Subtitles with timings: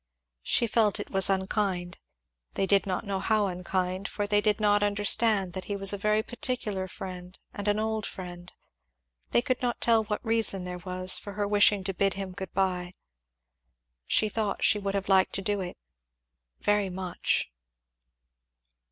[0.41, 1.99] She felt it was unkind
[2.55, 5.95] they did not know how unkind, for they did not understand that he was a
[5.99, 8.51] very particular friend and an old friend
[9.29, 12.51] they could not tell what reason there was for her wishing to bid him good
[12.51, 12.95] bye.
[14.07, 15.77] She thought she should have liked to do it,
[16.59, 17.51] very much.